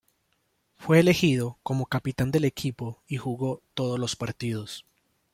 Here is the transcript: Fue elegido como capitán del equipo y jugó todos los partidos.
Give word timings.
Fue 0.77 0.99
elegido 0.99 1.59
como 1.61 1.85
capitán 1.85 2.31
del 2.31 2.45
equipo 2.45 3.03
y 3.05 3.17
jugó 3.17 3.61
todos 3.75 3.99
los 3.99 4.15
partidos. 4.15 4.83